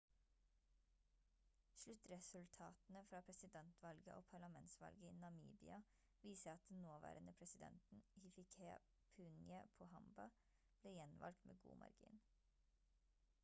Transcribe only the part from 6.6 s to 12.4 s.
den nåværende presidenten hifikepunye pohamba ble gjenvalgt med god margin